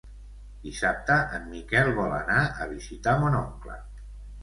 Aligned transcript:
Dissabte 0.63 1.17
en 1.39 1.45
Miquel 1.51 1.91
vol 2.01 2.17
anar 2.23 2.41
a 2.67 2.71
visitar 2.75 3.19
mon 3.25 3.43
oncle. 3.47 3.83